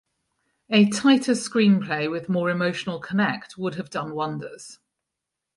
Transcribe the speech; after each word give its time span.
A 0.71 0.89
tighter 0.89 1.33
screenplay 1.33 2.09
with 2.09 2.27
more 2.27 2.49
emotional 2.49 2.99
connect 2.99 3.55
would 3.59 3.75
have 3.75 3.91
done 3.91 4.15
wonders. 4.15 4.79